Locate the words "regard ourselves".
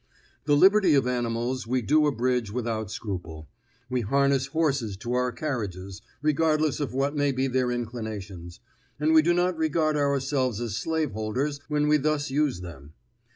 9.57-10.59